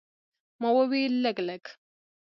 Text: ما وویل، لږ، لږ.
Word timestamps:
ما 0.61 0.69
وویل، 0.77 1.13
لږ، 1.23 1.37
لږ. 1.47 1.63